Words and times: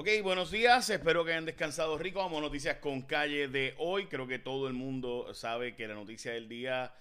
Ok, 0.00 0.06
buenos 0.22 0.52
días, 0.52 0.88
espero 0.90 1.24
que 1.24 1.32
hayan 1.32 1.44
descansado 1.44 1.98
rico. 1.98 2.20
Vamos 2.20 2.38
a 2.38 2.42
noticias 2.42 2.76
con 2.76 3.02
calle 3.02 3.48
de 3.48 3.74
hoy. 3.78 4.06
Creo 4.06 4.28
que 4.28 4.38
todo 4.38 4.68
el 4.68 4.72
mundo 4.72 5.34
sabe 5.34 5.74
que 5.74 5.88
la 5.88 5.94
noticia 5.94 6.30
del 6.30 6.48
día 6.48 6.94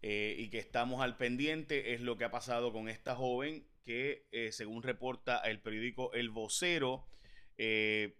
eh, 0.00 0.34
y 0.38 0.48
que 0.48 0.58
estamos 0.58 1.02
al 1.02 1.18
pendiente 1.18 1.92
es 1.92 2.00
lo 2.00 2.16
que 2.16 2.24
ha 2.24 2.30
pasado 2.30 2.72
con 2.72 2.88
esta 2.88 3.14
joven 3.14 3.66
que, 3.84 4.28
eh, 4.32 4.50
según 4.50 4.82
reporta 4.82 5.40
el 5.40 5.60
periódico 5.60 6.10
El 6.14 6.30
Vocero, 6.30 7.04
eh, 7.58 8.16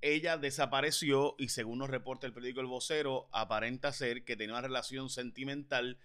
ella 0.00 0.38
desapareció 0.38 1.34
y 1.36 1.50
según 1.50 1.80
nos 1.80 1.90
reporta 1.90 2.26
el 2.26 2.32
periódico 2.32 2.62
El 2.62 2.66
Vocero, 2.66 3.28
aparenta 3.30 3.92
ser 3.92 4.24
que 4.24 4.36
tenía 4.36 4.54
una 4.54 4.62
relación 4.62 5.10
sentimental 5.10 5.98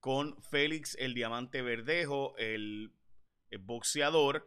con 0.00 0.42
Félix 0.42 0.96
el 0.98 1.12
Diamante 1.12 1.60
Verdejo, 1.60 2.34
el 2.38 2.90
boxeador 3.60 4.46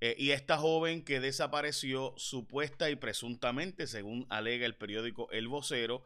eh, 0.00 0.14
y 0.18 0.30
esta 0.30 0.58
joven 0.58 1.04
que 1.04 1.20
desapareció 1.20 2.14
supuesta 2.16 2.90
y 2.90 2.96
presuntamente, 2.96 3.86
según 3.86 4.26
alega 4.28 4.64
el 4.64 4.76
periódico 4.76 5.30
El 5.30 5.48
Vocero, 5.48 6.04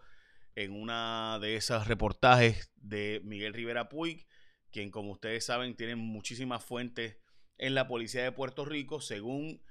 en 0.55 0.73
una 0.73 1.39
de 1.41 1.57
esas 1.57 1.89
reportajes 1.89 2.71
de 2.77 3.21
Miguel 3.25 3.55
Rivera 3.55 3.89
Puig, 3.89 4.27
quien 4.71 4.91
como 4.91 5.13
ustedes 5.13 5.45
saben 5.45 5.77
tiene 5.77 5.97
muchísimas 5.97 6.65
fuentes 6.65 7.19
en 7.59 7.75
la 7.75 7.87
policía 7.87 8.23
de 8.23 8.33
Puerto 8.33 8.65
Rico, 8.65 9.01
según 9.01 9.63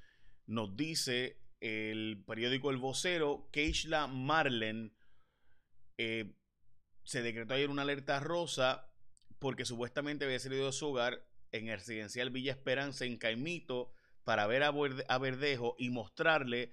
nos 0.46 0.76
dice 0.76 1.40
el 1.60 2.24
periódico 2.26 2.72
El 2.72 2.78
Vocero, 2.78 3.48
Keishla 3.52 4.08
Marlen 4.08 4.96
eh, 5.98 6.34
se 7.04 7.22
decretó 7.22 7.54
ayer 7.54 7.70
una 7.70 7.84
alerta 7.84 8.20
rosa 8.20 8.92
porque 9.40 9.66
supuestamente 9.66 10.26
había 10.26 10.40
salido 10.40 10.68
de 10.68 10.72
su 10.72 10.88
hogar 10.88 11.28
en 11.52 11.68
el 11.68 11.78
residencial 11.78 12.30
Villa 12.30 12.52
Esperanza 12.52 13.06
en 13.06 13.18
Caimito 13.18 13.92
para 14.24 14.48
ver 14.48 14.64
a, 14.64 14.72
Verdejo 15.18 15.76
y 15.78 15.90
mostrarle 15.90 16.72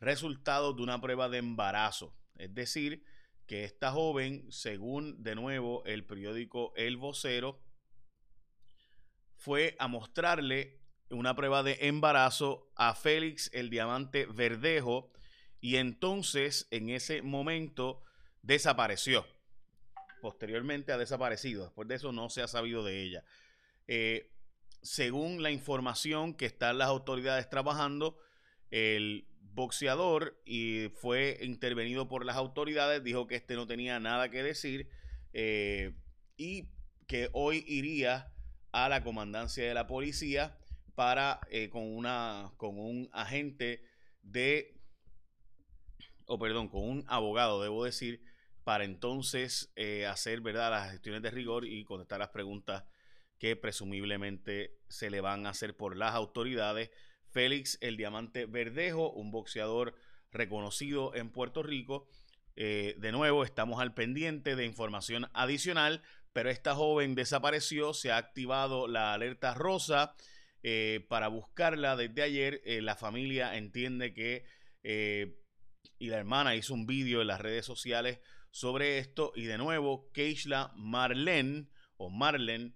resultados 0.00 0.76
de 0.76 0.82
una 0.82 1.00
prueba 1.00 1.28
de 1.28 1.38
embarazo. 1.38 2.16
Es 2.36 2.54
decir, 2.54 3.04
que 3.46 3.64
esta 3.64 3.92
joven, 3.92 4.50
según 4.50 5.22
de 5.22 5.34
nuevo 5.34 5.84
el 5.84 6.04
periódico 6.04 6.72
El 6.76 6.96
Vocero, 6.96 7.62
fue 9.36 9.76
a 9.78 9.88
mostrarle 9.88 10.80
una 11.10 11.36
prueba 11.36 11.62
de 11.62 11.78
embarazo 11.82 12.72
a 12.74 12.94
Félix 12.94 13.50
el 13.52 13.70
Diamante 13.70 14.26
Verdejo 14.26 15.12
y 15.60 15.76
entonces 15.76 16.66
en 16.70 16.90
ese 16.90 17.22
momento 17.22 18.02
desapareció. 18.42 19.26
Posteriormente 20.20 20.92
ha 20.92 20.98
desaparecido. 20.98 21.64
Después 21.64 21.86
de 21.86 21.96
eso 21.96 22.12
no 22.12 22.30
se 22.30 22.42
ha 22.42 22.48
sabido 22.48 22.84
de 22.84 23.02
ella. 23.02 23.24
Eh, 23.86 24.35
según 24.86 25.42
la 25.42 25.50
información 25.50 26.34
que 26.34 26.46
están 26.46 26.78
las 26.78 26.88
autoridades 26.88 27.50
trabajando, 27.50 28.16
el 28.70 29.26
boxeador 29.40 30.40
y 30.46 30.90
fue 31.00 31.38
intervenido 31.42 32.08
por 32.08 32.24
las 32.24 32.36
autoridades, 32.36 33.02
dijo 33.02 33.26
que 33.26 33.34
este 33.34 33.56
no 33.56 33.66
tenía 33.66 33.98
nada 33.98 34.30
que 34.30 34.42
decir 34.42 34.88
eh, 35.32 35.96
y 36.36 36.68
que 37.08 37.30
hoy 37.32 37.64
iría 37.66 38.32
a 38.70 38.88
la 38.88 39.02
comandancia 39.02 39.66
de 39.66 39.74
la 39.74 39.86
policía 39.88 40.56
para 40.94 41.40
eh, 41.50 41.68
con 41.68 41.82
una 41.82 42.52
con 42.56 42.78
un 42.78 43.08
agente 43.12 43.82
de 44.22 44.80
o 46.26 46.38
perdón 46.38 46.68
con 46.68 46.82
un 46.82 47.04
abogado 47.08 47.62
debo 47.62 47.84
decir 47.84 48.22
para 48.64 48.84
entonces 48.84 49.72
eh, 49.76 50.06
hacer 50.06 50.40
verdad 50.40 50.70
las 50.70 50.92
gestiones 50.92 51.22
de 51.22 51.30
rigor 51.30 51.66
y 51.66 51.84
contestar 51.84 52.18
las 52.18 52.30
preguntas 52.30 52.84
que 53.38 53.56
presumiblemente 53.56 54.78
se 54.88 55.10
le 55.10 55.20
van 55.20 55.46
a 55.46 55.50
hacer 55.50 55.76
por 55.76 55.96
las 55.96 56.14
autoridades. 56.14 56.90
Félix 57.30 57.78
el 57.80 57.96
Diamante 57.96 58.46
Verdejo, 58.46 59.10
un 59.10 59.30
boxeador 59.30 59.94
reconocido 60.32 61.14
en 61.14 61.30
Puerto 61.30 61.62
Rico. 61.62 62.08
Eh, 62.56 62.94
de 62.98 63.12
nuevo, 63.12 63.44
estamos 63.44 63.80
al 63.80 63.92
pendiente 63.92 64.56
de 64.56 64.64
información 64.64 65.28
adicional, 65.34 66.02
pero 66.32 66.50
esta 66.50 66.74
joven 66.74 67.14
desapareció, 67.14 67.92
se 67.92 68.10
ha 68.10 68.16
activado 68.16 68.88
la 68.88 69.12
alerta 69.12 69.54
rosa 69.54 70.14
eh, 70.62 71.04
para 71.08 71.28
buscarla 71.28 71.96
desde 71.96 72.22
ayer. 72.22 72.62
Eh, 72.64 72.80
la 72.80 72.96
familia 72.96 73.56
entiende 73.56 74.14
que, 74.14 74.44
y 75.98 76.06
la 76.06 76.16
hermana 76.16 76.54
hizo 76.54 76.72
un 76.72 76.86
vídeo 76.86 77.20
en 77.20 77.26
las 77.26 77.40
redes 77.40 77.66
sociales 77.66 78.20
sobre 78.50 78.98
esto, 78.98 79.32
y 79.34 79.44
de 79.44 79.58
nuevo, 79.58 80.10
Keishla 80.12 80.72
Marlene, 80.76 81.68
o 81.98 82.08
Marlen, 82.08 82.74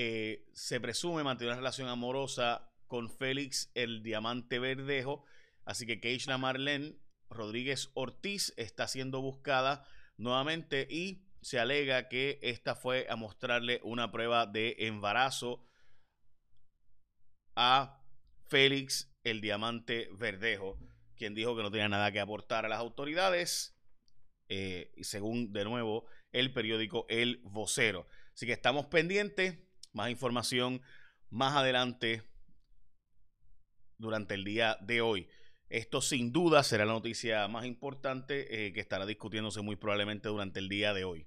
eh, 0.00 0.46
se 0.52 0.78
presume 0.78 1.24
mantener 1.24 1.50
una 1.50 1.56
relación 1.56 1.88
amorosa 1.88 2.70
con 2.86 3.10
Félix 3.10 3.72
el 3.74 4.04
Diamante 4.04 4.60
Verdejo. 4.60 5.24
Así 5.64 5.86
que 5.86 6.00
Keishla 6.00 6.38
Marlene 6.38 7.00
Rodríguez 7.28 7.90
Ortiz 7.94 8.54
está 8.56 8.86
siendo 8.86 9.20
buscada 9.20 9.84
nuevamente 10.16 10.86
y 10.88 11.26
se 11.40 11.58
alega 11.58 12.08
que 12.08 12.38
esta 12.42 12.76
fue 12.76 13.08
a 13.10 13.16
mostrarle 13.16 13.80
una 13.82 14.12
prueba 14.12 14.46
de 14.46 14.76
embarazo 14.78 15.66
a 17.56 18.00
Félix 18.46 19.12
el 19.24 19.40
Diamante 19.40 20.10
Verdejo, 20.12 20.78
quien 21.16 21.34
dijo 21.34 21.56
que 21.56 21.62
no 21.64 21.72
tenía 21.72 21.88
nada 21.88 22.12
que 22.12 22.20
aportar 22.20 22.64
a 22.64 22.68
las 22.68 22.78
autoridades, 22.78 23.76
eh, 24.48 24.94
según 25.00 25.52
de 25.52 25.64
nuevo 25.64 26.06
el 26.30 26.52
periódico 26.52 27.04
El 27.08 27.40
Vocero. 27.42 28.06
Así 28.32 28.46
que 28.46 28.52
estamos 28.52 28.86
pendientes 28.86 29.58
más 29.92 30.10
información 30.10 30.82
más 31.30 31.56
adelante 31.56 32.22
durante 33.98 34.34
el 34.34 34.44
día 34.44 34.78
de 34.80 35.00
hoy. 35.00 35.28
Esto 35.68 36.00
sin 36.00 36.32
duda 36.32 36.62
será 36.62 36.86
la 36.86 36.92
noticia 36.92 37.46
más 37.48 37.66
importante 37.66 38.66
eh, 38.66 38.72
que 38.72 38.80
estará 38.80 39.04
discutiéndose 39.04 39.60
muy 39.60 39.76
probablemente 39.76 40.28
durante 40.28 40.60
el 40.60 40.68
día 40.68 40.94
de 40.94 41.04
hoy. 41.04 41.26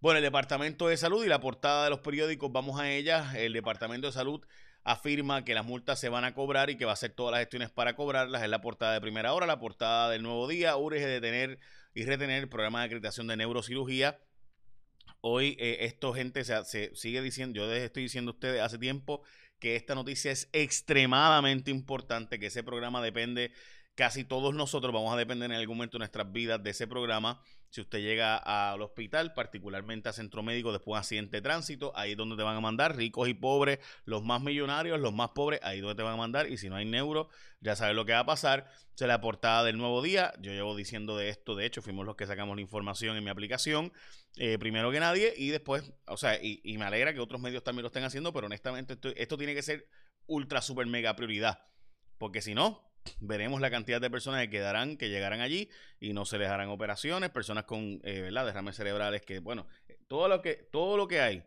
Bueno, 0.00 0.18
el 0.18 0.24
Departamento 0.24 0.86
de 0.86 0.96
Salud 0.96 1.24
y 1.24 1.28
la 1.28 1.40
portada 1.40 1.84
de 1.84 1.90
los 1.90 2.00
periódicos, 2.00 2.52
vamos 2.52 2.78
a 2.78 2.90
ella. 2.90 3.32
El 3.36 3.52
Departamento 3.52 4.06
de 4.06 4.12
Salud 4.12 4.44
afirma 4.84 5.44
que 5.44 5.54
las 5.54 5.64
multas 5.64 5.98
se 5.98 6.10
van 6.10 6.24
a 6.24 6.34
cobrar 6.34 6.70
y 6.70 6.76
que 6.76 6.84
va 6.84 6.92
a 6.92 6.94
hacer 6.94 7.12
todas 7.12 7.32
las 7.32 7.40
gestiones 7.40 7.70
para 7.70 7.96
cobrarlas. 7.96 8.42
Es 8.42 8.48
la 8.48 8.60
portada 8.60 8.92
de 8.92 9.00
primera 9.00 9.32
hora, 9.32 9.46
la 9.46 9.58
portada 9.58 10.10
del 10.10 10.22
nuevo 10.22 10.46
día. 10.46 10.76
Urge 10.76 11.06
detener 11.06 11.58
y 11.94 12.04
retener 12.04 12.42
el 12.42 12.48
programa 12.48 12.80
de 12.80 12.86
acreditación 12.86 13.26
de 13.26 13.36
neurocirugía 13.36 14.20
Hoy 15.26 15.56
eh, 15.58 15.86
esto, 15.86 16.12
gente, 16.12 16.44
se, 16.44 16.94
sigue 16.94 17.22
diciendo, 17.22 17.56
yo 17.56 17.66
les 17.66 17.82
estoy 17.82 18.02
diciendo 18.02 18.32
a 18.32 18.34
ustedes 18.34 18.60
hace 18.60 18.76
tiempo 18.76 19.22
que 19.58 19.74
esta 19.74 19.94
noticia 19.94 20.30
es 20.30 20.50
extremadamente 20.52 21.70
importante, 21.70 22.38
que 22.38 22.48
ese 22.48 22.62
programa 22.62 23.00
depende, 23.00 23.50
casi 23.94 24.24
todos 24.24 24.54
nosotros 24.54 24.92
vamos 24.92 25.14
a 25.14 25.16
depender 25.16 25.50
en 25.50 25.56
algún 25.56 25.78
momento 25.78 25.96
de 25.96 26.00
nuestras 26.00 26.30
vidas 26.30 26.62
de 26.62 26.68
ese 26.68 26.86
programa 26.86 27.40
si 27.74 27.80
usted 27.80 27.98
llega 27.98 28.36
al 28.36 28.80
hospital, 28.82 29.34
particularmente 29.34 30.08
a 30.08 30.12
centro 30.12 30.44
médico 30.44 30.70
después 30.70 30.94
de 30.94 30.98
accidente 31.00 31.38
de 31.38 31.42
tránsito, 31.42 31.90
ahí 31.96 32.12
es 32.12 32.16
donde 32.16 32.36
te 32.36 32.44
van 32.44 32.56
a 32.56 32.60
mandar, 32.60 32.94
ricos 32.94 33.28
y 33.28 33.34
pobres, 33.34 33.80
los 34.04 34.22
más 34.22 34.40
millonarios, 34.40 35.00
los 35.00 35.12
más 35.12 35.30
pobres, 35.30 35.58
ahí 35.64 35.78
es 35.78 35.82
donde 35.82 35.96
te 35.96 36.04
van 36.04 36.14
a 36.14 36.16
mandar. 36.16 36.48
Y 36.48 36.56
si 36.56 36.68
no 36.68 36.76
hay 36.76 36.84
neuro, 36.84 37.30
ya 37.58 37.74
sabes 37.74 37.96
lo 37.96 38.04
que 38.04 38.12
va 38.12 38.20
a 38.20 38.26
pasar. 38.26 38.70
Se 38.94 39.08
la 39.08 39.20
portada 39.20 39.64
del 39.64 39.76
nuevo 39.76 40.02
día. 40.02 40.32
Yo 40.38 40.52
llevo 40.52 40.76
diciendo 40.76 41.16
de 41.16 41.30
esto, 41.30 41.56
de 41.56 41.66
hecho, 41.66 41.82
fuimos 41.82 42.06
los 42.06 42.14
que 42.14 42.28
sacamos 42.28 42.54
la 42.54 42.62
información 42.62 43.16
en 43.16 43.24
mi 43.24 43.30
aplicación, 43.30 43.92
eh, 44.36 44.56
primero 44.56 44.92
que 44.92 45.00
nadie, 45.00 45.34
y 45.36 45.48
después, 45.48 45.92
o 46.06 46.16
sea, 46.16 46.38
y, 46.40 46.60
me 46.78 46.84
alegra 46.84 47.12
que 47.12 47.18
otros 47.18 47.40
medios 47.40 47.64
también 47.64 47.82
lo 47.82 47.88
estén 47.88 48.04
haciendo, 48.04 48.32
pero 48.32 48.46
honestamente 48.46 48.92
esto, 48.92 49.08
esto 49.16 49.36
tiene 49.36 49.52
que 49.52 49.62
ser 49.62 49.88
ultra, 50.26 50.62
super, 50.62 50.86
mega 50.86 51.16
prioridad. 51.16 51.58
Porque 52.18 52.40
si 52.40 52.54
no, 52.54 52.93
veremos 53.20 53.60
la 53.60 53.70
cantidad 53.70 54.00
de 54.00 54.10
personas 54.10 54.42
que 54.42 54.50
quedarán, 54.50 54.96
que 54.96 55.08
llegarán 55.08 55.40
allí 55.40 55.70
y 56.00 56.12
no 56.12 56.24
se 56.24 56.38
les 56.38 56.48
harán 56.48 56.68
operaciones, 56.68 57.30
personas 57.30 57.64
con 57.64 58.00
eh, 58.04 58.30
derrames 58.32 58.76
cerebrales, 58.76 59.22
que 59.22 59.40
bueno, 59.40 59.66
todo 60.08 60.28
lo 60.28 60.42
que, 60.42 60.54
todo 60.54 60.96
lo 60.96 61.08
que 61.08 61.20
hay, 61.20 61.44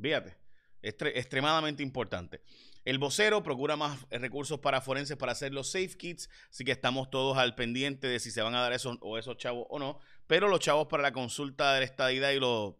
fíjate, 0.00 0.36
es 0.82 0.94
extremadamente 1.00 1.82
importante. 1.82 2.40
El 2.84 2.98
vocero 2.98 3.42
procura 3.42 3.76
más 3.76 4.06
recursos 4.10 4.60
para 4.60 4.80
forenses 4.80 5.16
para 5.16 5.32
hacer 5.32 5.52
los 5.52 5.70
safe 5.70 5.96
kits, 5.96 6.30
así 6.50 6.64
que 6.64 6.72
estamos 6.72 7.10
todos 7.10 7.36
al 7.36 7.54
pendiente 7.54 8.06
de 8.06 8.18
si 8.18 8.30
se 8.30 8.40
van 8.40 8.54
a 8.54 8.62
dar 8.62 8.72
esos 8.72 8.96
o 9.00 9.18
esos 9.18 9.36
chavos 9.36 9.66
o 9.68 9.78
no, 9.78 9.98
pero 10.26 10.48
los 10.48 10.60
chavos 10.60 10.86
para 10.88 11.02
la 11.02 11.12
consulta 11.12 11.74
de 11.74 11.80
la 11.80 11.84
estadidad 11.84 12.30
y 12.30 12.38
los 12.38 12.76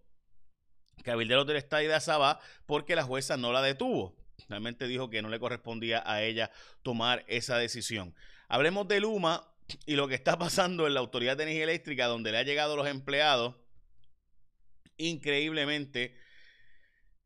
cabilderos 1.05 1.47
de 1.47 1.55
la 1.55 1.59
estadidad 1.59 2.01
Saba 2.01 2.41
porque 2.67 2.97
la 2.97 3.05
jueza 3.05 3.37
no 3.37 3.53
la 3.53 3.63
detuvo. 3.63 4.17
Realmente 4.49 4.87
dijo 4.87 5.11
que 5.11 5.23
no 5.23 5.29
le 5.29 5.41
correspondía 5.41 6.03
a 6.07 6.23
ella 6.23 6.51
tomar 6.83 7.25
esa 7.29 7.59
decisión. 7.59 8.15
Hablemos 8.49 8.87
de 8.89 9.01
Luma 9.01 9.47
y 9.85 9.97
lo 9.97 10.09
que 10.09 10.15
está 10.15 10.39
pasando 10.39 10.87
en 10.87 10.95
la 10.95 11.01
Autoridad 11.01 11.37
de 11.37 11.43
Energía 11.45 11.65
Eléctrica, 11.65 12.07
donde 12.07 12.33
le 12.33 12.39
ha 12.39 12.43
llegado 12.43 12.77
los 12.77 12.87
empleados, 12.87 13.57
increíblemente, 14.97 16.17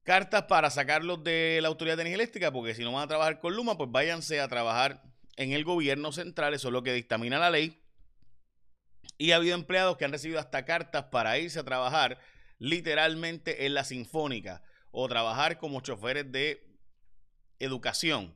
cartas 0.03 0.44
para 0.44 0.70
sacarlos 0.70 1.23
de 1.23 1.61
la 1.62 1.69
Autoridad 1.69 1.97
de 1.97 2.03
Energía 2.03 2.17
Eléctrica, 2.17 2.53
porque 2.53 2.75
si 2.75 2.82
no 2.82 2.93
van 2.93 3.05
a 3.05 3.09
trabajar 3.09 3.41
con 3.41 3.55
Luma, 3.55 3.76
pues 3.76 3.91
váyanse 3.91 4.41
a 4.41 4.49
trabajar 4.49 5.03
en 5.37 5.53
el 5.53 5.65
gobierno 5.65 6.12
central, 6.12 6.55
eso 6.55 6.69
es 6.69 6.73
lo 6.73 6.82
que 6.82 6.93
dictamina 6.93 7.38
la 7.38 7.50
ley. 7.50 7.81
Y 9.19 9.31
ha 9.31 9.37
habido 9.37 9.55
empleados 9.55 9.97
que 9.97 10.05
han 10.05 10.12
recibido 10.12 10.41
hasta 10.41 10.65
cartas 10.65 11.05
para 11.05 11.38
irse 11.38 11.61
a 11.61 11.65
trabajar 11.65 12.19
literalmente 12.58 13.67
en 13.67 13.75
la 13.75 13.85
Sinfónica 13.85 14.62
o 14.91 15.08
trabajar 15.08 15.58
como 15.58 15.81
choferes 15.81 16.31
de 16.31 16.72
educación. 17.64 18.35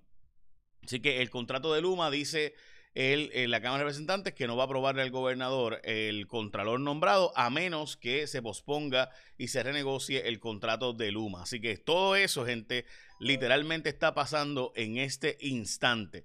Así 0.84 1.00
que 1.00 1.20
el 1.20 1.30
contrato 1.30 1.72
de 1.72 1.80
Luma 1.80 2.10
dice 2.10 2.54
el, 2.94 3.30
en 3.34 3.50
la 3.50 3.60
Cámara 3.60 3.78
de 3.78 3.84
Representantes 3.84 4.32
que 4.32 4.46
no 4.46 4.56
va 4.56 4.62
a 4.62 4.66
aprobarle 4.66 5.02
al 5.02 5.10
gobernador 5.10 5.80
el 5.84 6.26
contralor 6.26 6.80
nombrado 6.80 7.32
a 7.36 7.50
menos 7.50 7.96
que 7.96 8.26
se 8.26 8.40
posponga 8.40 9.10
y 9.36 9.48
se 9.48 9.62
renegocie 9.62 10.28
el 10.28 10.40
contrato 10.40 10.92
de 10.92 11.12
Luma. 11.12 11.42
Así 11.42 11.60
que 11.60 11.76
todo 11.76 12.16
eso, 12.16 12.46
gente, 12.46 12.86
literalmente 13.20 13.90
está 13.90 14.14
pasando 14.14 14.72
en 14.76 14.96
este 14.96 15.36
instante. 15.40 16.24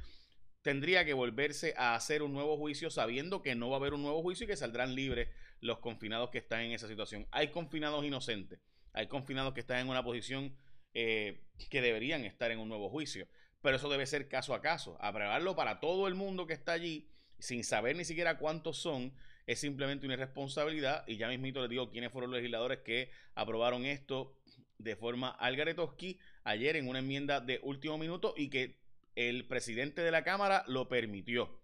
tendría 0.61 1.05
que 1.05 1.13
volverse 1.13 1.73
a 1.77 1.93
hacer 1.93 2.23
un 2.23 2.33
nuevo 2.33 2.57
juicio 2.57 2.89
sabiendo 2.89 3.41
que 3.41 3.53
no 3.53 3.69
va 3.69 3.75
a 3.75 3.79
haber 3.79 3.93
un 3.93 4.01
nuevo 4.01 4.21
juicio 4.21 4.45
y 4.45 4.47
que 4.47 4.57
saldrán 4.57 4.95
libres 4.95 5.29
los 5.59 5.79
confinados 5.79 6.31
que 6.31 6.39
están 6.39 6.61
en 6.61 6.71
esa 6.71 6.87
situación. 6.87 7.27
Hay 7.31 7.49
confinados 7.49 8.03
inocentes, 8.03 8.59
hay 8.91 9.07
confinados 9.07 9.53
que 9.53 9.59
están 9.59 9.79
en 9.79 9.89
una 9.89 10.03
posición 10.03 10.55
eh, 10.93 11.43
que 11.69 11.81
deberían 11.81 12.23
estar 12.23 12.49
en 12.51 12.59
un 12.59 12.69
nuevo 12.69 12.89
juicio. 12.89 13.27
Pero 13.61 13.77
eso 13.77 13.89
debe 13.89 14.05
ser 14.05 14.27
caso 14.27 14.53
a 14.53 14.61
caso. 14.61 14.97
Aprobarlo 15.01 15.55
para 15.55 15.79
todo 15.79 16.07
el 16.07 16.15
mundo 16.15 16.47
que 16.47 16.53
está 16.53 16.71
allí, 16.73 17.09
sin 17.39 17.63
saber 17.63 17.95
ni 17.95 18.05
siquiera 18.05 18.37
cuántos 18.37 18.77
son, 18.77 19.13
es 19.47 19.59
simplemente 19.59 20.05
una 20.05 20.15
irresponsabilidad. 20.15 21.03
Y 21.07 21.17
ya 21.17 21.27
mismito 21.27 21.61
les 21.61 21.69
digo 21.69 21.89
quiénes 21.89 22.11
fueron 22.11 22.31
los 22.31 22.39
legisladores 22.39 22.79
que 22.79 23.11
aprobaron 23.35 23.85
esto 23.85 24.35
de 24.77 24.95
forma 24.95 25.29
algaretoski 25.29 26.19
ayer 26.43 26.75
en 26.75 26.87
una 26.87 26.99
enmienda 26.99 27.39
de 27.39 27.59
último 27.63 27.97
minuto 27.97 28.33
y 28.35 28.49
que 28.49 28.77
el 29.15 29.45
presidente 29.45 30.01
de 30.01 30.11
la 30.11 30.23
Cámara 30.23 30.63
lo 30.67 30.89
permitió. 30.89 31.61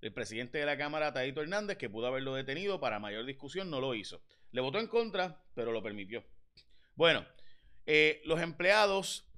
El 0.00 0.12
presidente 0.12 0.58
de 0.58 0.66
la 0.66 0.78
Cámara, 0.78 1.12
Tadito 1.12 1.42
Hernández, 1.42 1.76
que 1.76 1.90
pudo 1.90 2.06
haberlo 2.06 2.34
detenido 2.34 2.80
para 2.80 3.00
mayor 3.00 3.24
discusión, 3.24 3.70
no 3.70 3.80
lo 3.80 3.94
hizo. 3.94 4.22
Le 4.52 4.60
votó 4.60 4.78
en 4.78 4.86
contra, 4.86 5.42
pero 5.54 5.72
lo 5.72 5.82
permitió. 5.82 6.24
Bueno, 6.94 7.26
eh, 7.86 8.22
los 8.24 8.40
empleados 8.40 9.28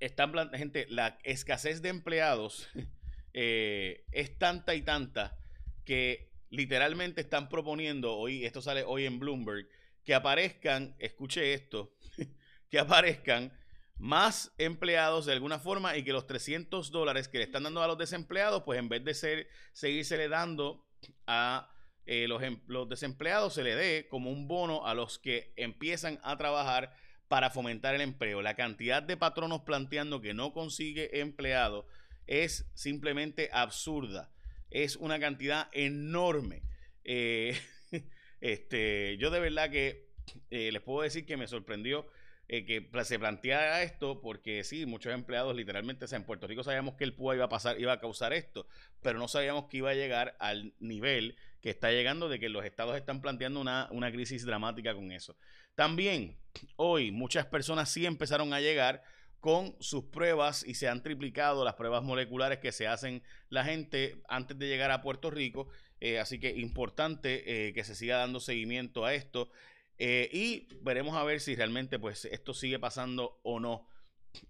están, 0.00 0.32
gente, 0.52 0.86
la 0.88 1.18
escasez 1.22 1.82
de 1.82 1.90
empleados 1.90 2.68
eh, 3.34 4.04
es 4.12 4.38
tanta 4.38 4.74
y 4.74 4.82
tanta 4.82 5.38
que 5.84 6.32
literalmente 6.50 7.20
están 7.20 7.48
proponiendo, 7.48 8.14
hoy, 8.14 8.44
esto 8.44 8.60
sale 8.60 8.84
hoy 8.84 9.06
en 9.06 9.18
Bloomberg, 9.18 9.66
que 10.04 10.14
aparezcan, 10.14 10.94
escuche 10.98 11.54
esto, 11.54 11.96
que 12.70 12.78
aparezcan 12.78 13.52
más 13.96 14.52
empleados 14.58 15.26
de 15.26 15.32
alguna 15.32 15.58
forma 15.58 15.96
y 15.96 16.02
que 16.02 16.12
los 16.12 16.26
300 16.26 16.90
dólares 16.90 17.28
que 17.28 17.38
le 17.38 17.44
están 17.44 17.62
dando 17.62 17.82
a 17.82 17.86
los 17.86 17.98
desempleados, 17.98 18.64
pues 18.64 18.78
en 18.78 18.88
vez 18.88 19.04
de 19.04 19.14
ser, 19.14 19.48
seguirse 19.72 20.28
dando 20.28 20.84
a 21.26 21.70
eh, 22.04 22.26
los, 22.26 22.42
em, 22.42 22.60
los 22.66 22.88
desempleados, 22.88 23.54
se 23.54 23.62
le 23.62 23.76
dé 23.76 24.08
como 24.08 24.30
un 24.30 24.48
bono 24.48 24.86
a 24.86 24.94
los 24.94 25.18
que 25.18 25.52
empiezan 25.56 26.18
a 26.24 26.36
trabajar 26.36 26.94
para 27.28 27.48
fomentar 27.48 27.94
el 27.94 28.00
empleo. 28.00 28.42
La 28.42 28.56
cantidad 28.56 29.02
de 29.02 29.16
patronos 29.16 29.62
planteando 29.62 30.20
que 30.20 30.34
no 30.34 30.52
consigue 30.52 31.20
empleado 31.20 31.86
es 32.26 32.70
simplemente 32.74 33.50
absurda. 33.52 34.30
Es 34.70 34.96
una 34.96 35.18
cantidad 35.20 35.68
enorme. 35.72 36.62
Eh, 37.04 37.58
este, 38.40 39.16
yo 39.18 39.30
de 39.30 39.40
verdad 39.40 39.70
que 39.70 40.08
eh, 40.50 40.72
les 40.72 40.82
puedo 40.82 41.02
decir 41.02 41.26
que 41.26 41.36
me 41.36 41.46
sorprendió 41.46 42.06
eh, 42.48 42.66
que 42.66 43.04
se 43.04 43.18
planteara 43.18 43.82
esto, 43.82 44.20
porque 44.20 44.62
sí, 44.64 44.84
muchos 44.84 45.14
empleados 45.14 45.56
literalmente, 45.56 46.04
en 46.14 46.24
Puerto 46.24 46.46
Rico 46.46 46.62
sabíamos 46.62 46.96
que 46.96 47.04
el 47.04 47.14
PUA 47.14 47.36
iba 47.36 47.44
a 47.46 47.48
pasar, 47.48 47.80
iba 47.80 47.92
a 47.92 48.00
causar 48.00 48.32
esto, 48.32 48.66
pero 49.00 49.18
no 49.18 49.26
sabíamos 49.26 49.66
que 49.70 49.78
iba 49.78 49.90
a 49.90 49.94
llegar 49.94 50.36
al 50.38 50.74
nivel 50.78 51.36
que 51.62 51.70
está 51.70 51.90
llegando 51.92 52.28
de 52.28 52.38
que 52.38 52.48
los 52.48 52.64
estados 52.64 52.96
están 52.96 53.22
planteando 53.22 53.60
una, 53.60 53.88
una 53.90 54.12
crisis 54.12 54.44
dramática 54.44 54.94
con 54.94 55.12
eso. 55.12 55.36
También 55.74 56.36
hoy 56.76 57.10
muchas 57.10 57.46
personas 57.46 57.88
sí 57.90 58.04
empezaron 58.04 58.52
a 58.52 58.60
llegar 58.60 59.02
con 59.42 59.74
sus 59.80 60.04
pruebas 60.04 60.64
y 60.64 60.74
se 60.74 60.88
han 60.88 61.02
triplicado 61.02 61.64
las 61.64 61.74
pruebas 61.74 62.04
moleculares 62.04 62.60
que 62.60 62.70
se 62.70 62.86
hacen 62.86 63.24
la 63.48 63.64
gente 63.64 64.22
antes 64.28 64.56
de 64.56 64.68
llegar 64.68 64.92
a 64.92 65.02
Puerto 65.02 65.32
Rico. 65.32 65.66
Eh, 66.00 66.20
así 66.20 66.38
que 66.38 66.50
importante 66.50 67.66
eh, 67.68 67.72
que 67.72 67.82
se 67.82 67.96
siga 67.96 68.18
dando 68.18 68.38
seguimiento 68.38 69.04
a 69.04 69.14
esto. 69.14 69.50
Eh, 69.98 70.30
y 70.32 70.68
veremos 70.82 71.16
a 71.16 71.24
ver 71.24 71.40
si 71.40 71.56
realmente 71.56 71.98
pues 71.98 72.24
esto 72.26 72.54
sigue 72.54 72.78
pasando 72.78 73.40
o 73.42 73.58
no 73.58 73.88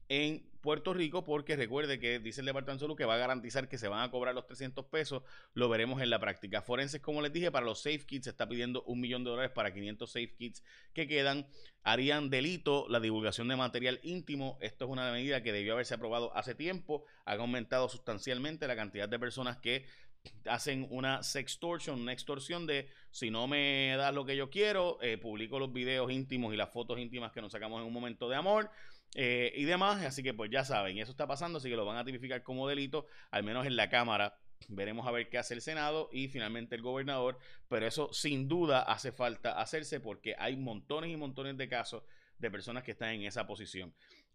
en 0.09 0.43
Puerto 0.62 0.95
Rico, 0.95 1.25
porque 1.25 1.57
recuerde 1.57 1.99
que 1.99 2.21
dice 2.21 2.41
el 2.41 2.47
Departamento 2.47 2.85
de 2.85 2.87
Salud 2.87 2.97
que 2.97 3.05
va 3.05 3.15
a 3.15 3.19
garantizar 3.19 3.69
que 3.69 3.79
se 3.79 3.89
van 3.89 4.01
a 4.01 4.11
cobrar 4.12 4.33
los 4.33 4.47
300 4.47 4.87
pesos, 4.87 5.25
lo 5.55 5.69
veremos 5.69 6.01
en 6.01 6.09
la 6.09 6.21
práctica. 6.21 6.62
Forenses, 6.62 7.01
como 7.01 7.21
les 7.21 7.33
dije, 7.33 7.51
para 7.51 7.67
los 7.67 7.83
safe 7.83 8.07
kits 8.07 8.25
se 8.25 8.31
está 8.31 8.49
pidiendo 8.49 8.85
un 8.85 9.01
millón 9.01 9.25
de 9.25 9.31
dólares 9.31 9.51
para 9.51 9.75
500 9.75 10.09
safe 10.09 10.35
kits 10.37 10.62
que 10.95 11.09
quedan. 11.09 11.49
Harían 11.83 12.31
delito 12.31 12.87
la 12.89 13.01
divulgación 13.01 13.49
de 13.49 13.57
material 13.57 13.99
íntimo. 14.05 14.57
Esto 14.61 14.85
es 14.85 14.91
una 14.93 15.11
medida 15.11 15.43
que 15.43 15.53
debió 15.53 15.73
haberse 15.73 15.95
aprobado 15.95 16.35
hace 16.37 16.55
tiempo. 16.55 17.05
Ha 17.25 17.35
aumentado 17.35 17.89
sustancialmente 17.89 18.69
la 18.69 18.77
cantidad 18.77 19.09
de 19.09 19.19
personas 19.19 19.57
que 19.57 19.85
hacen 20.47 20.87
una 20.91 21.25
sextortion, 21.25 22.01
una 22.01 22.12
extorsión 22.12 22.69
de 22.69 22.89
si 23.11 23.31
no 23.31 23.49
me 23.49 23.97
das 23.97 24.15
lo 24.15 24.25
que 24.25 24.37
yo 24.37 24.51
quiero, 24.51 24.99
eh, 25.03 25.19
publico 25.19 25.59
los 25.59 25.73
videos 25.73 26.12
íntimos 26.12 26.55
y 26.55 26.57
las 26.57 26.71
fotos 26.71 27.01
íntimas 27.01 27.33
que 27.33 27.41
nos 27.41 27.51
sacamos 27.51 27.81
en 27.81 27.89
un 27.89 27.93
momento 27.93 28.29
de 28.29 28.37
amor 28.37 28.71
eh, 29.14 29.52
y 29.54 29.64
demás. 29.64 30.04
Así 30.04 30.23
que 30.23 30.35
pues 30.35 30.50
ya 30.50 30.64
saben, 30.64 30.99
eso 30.99 31.11
está 31.11 31.26
pasando, 31.26 31.59
así 31.59 31.69
que 31.69 31.76
lo 31.76 31.85
van 31.85 31.97
a 31.97 32.04
tipificar 32.04 32.42
como 32.42 32.69
delito, 32.69 33.07
al 33.31 33.42
menos 33.42 33.66
en 33.66 33.76
la 33.76 33.88
Cámara 33.88 34.38
Veremos 34.69 35.07
a 35.07 35.11
ver 35.11 35.28
qué 35.28 35.38
hace 35.38 35.54
el 35.54 35.61
Senado 35.61 36.09
y 36.12 36.28
finalmente 36.28 36.75
el 36.75 36.83
gobernador, 36.83 37.38
pero 37.69 37.87
eso 37.87 38.12
sin 38.12 38.49
duda 38.49 38.83
hace 38.83 39.12
falta 39.12 39.61
hacerse 39.61 40.00
porque 40.00 40.35
hay 40.38 40.57
montones 40.57 41.11
y 41.11 41.16
montones 41.16 41.57
de 41.57 41.69
casos 41.69 42.02
de 42.38 42.50
personas 42.50 42.83
que 42.83 42.92
están 42.92 43.11
en 43.11 43.23
esa 43.23 43.47
posición. 43.47 43.92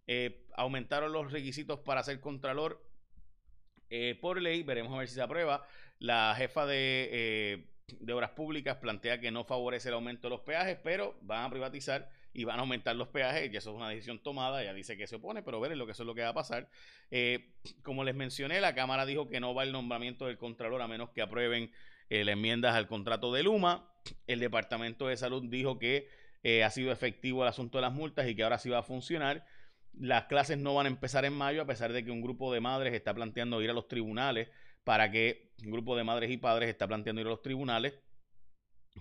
Eh, 0.08 0.46
aumentaron 0.56 1.12
los 1.12 1.32
requisitos 1.32 1.80
para 1.80 2.04
ser 2.04 2.20
contralor 2.20 2.82
eh, 3.90 4.18
por 4.20 4.42
ley, 4.42 4.64
veremos 4.64 4.94
a 4.94 5.00
ver 5.00 5.08
si 5.08 5.16
se 5.16 5.22
aprueba. 5.22 5.66
La 6.00 6.36
jefa 6.38 6.66
de, 6.66 7.66
de 8.00 8.14
Obras 8.14 8.32
Públicas 8.32 8.78
plantea 8.78 9.20
que 9.20 9.32
no 9.32 9.46
favorece 9.46 9.88
el 9.88 9.96
aumento 9.96 10.28
de 10.28 10.32
los 10.32 10.42
peajes, 10.42 10.78
pero 10.84 11.18
van 11.22 11.46
a 11.46 11.50
privatizar 11.50 12.10
y 12.34 12.44
van 12.44 12.60
a 12.60 12.62
aumentar 12.62 12.96
los 12.96 13.08
peajes, 13.08 13.52
y 13.52 13.56
eso 13.56 13.72
es 13.72 13.76
una 13.78 13.90
decisión 13.90 14.20
tomada, 14.20 14.62
ella 14.62 14.74
dice 14.74 14.98
que 14.98 15.08
se 15.08 15.16
opone, 15.16 15.42
pero 15.42 15.60
ver 15.60 15.76
lo 15.78 15.86
que 15.86 15.94
eso 15.94 16.04
es 16.04 16.08
lo 16.08 16.14
que 16.14 16.22
va 16.22 16.30
a 16.30 16.34
pasar. 16.34 16.70
Eh, 17.12 17.54
como 17.84 18.04
les 18.04 18.14
mencioné, 18.14 18.60
la 18.60 18.76
Cámara 18.76 19.06
dijo 19.06 19.30
que 19.30 19.40
no 19.40 19.56
va 19.56 19.64
el 19.64 19.72
nombramiento 19.72 20.28
del 20.28 20.38
Contralor 20.38 20.82
a 20.82 20.88
menos 20.88 21.12
que 21.12 21.22
aprueben 21.22 21.72
las 22.10 22.28
enmiendas 22.28 22.76
al 22.76 22.88
contrato 22.88 23.34
de 23.34 23.44
Luma. 23.44 23.90
El 24.28 24.40
Departamento 24.40 25.08
de 25.08 25.18
Salud 25.18 25.44
dijo 25.50 25.80
que 25.80 26.10
ha 26.64 26.70
sido 26.70 26.92
efectivo 26.92 27.44
el 27.44 27.50
asunto 27.50 27.78
de 27.78 27.82
las 27.82 27.92
multas 27.92 28.28
y 28.28 28.36
que 28.36 28.44
ahora 28.44 28.60
sí 28.60 28.70
va 28.70 28.80
a 28.80 28.84
funcionar. 28.84 29.46
Las 30.00 30.26
clases 30.26 30.58
no 30.58 30.76
van 30.76 30.86
a 30.86 30.90
empezar 30.90 31.26
en 31.26 31.34
mayo, 31.34 31.62
a 31.62 31.66
pesar 31.66 31.92
de 31.92 32.06
que 32.06 32.12
un 32.12 32.22
grupo 32.22 32.54
de 32.54 32.62
madres 32.62 32.94
está 32.94 33.14
planteando 33.14 33.62
ir 33.62 33.70
a 33.70 33.74
los 33.74 33.88
tribunales 33.88 34.48
para 34.88 35.12
que 35.12 35.52
un 35.66 35.72
grupo 35.72 35.98
de 35.98 36.06
madres 36.06 36.32
y 36.32 36.38
padres 36.38 36.70
está 36.70 36.88
planteando 36.88 37.20
ir 37.20 37.28
a 37.28 37.32
los 37.32 37.42
tribunales 37.42 38.00